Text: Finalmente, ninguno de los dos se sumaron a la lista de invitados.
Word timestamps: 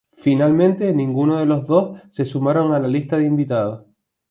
Finalmente, 0.15 0.95
ninguno 0.95 1.37
de 1.37 1.45
los 1.45 1.67
dos 1.67 2.01
se 2.09 2.25
sumaron 2.25 2.73
a 2.73 2.79
la 2.79 2.87
lista 2.87 3.17
de 3.17 3.25
invitados. 3.27 3.85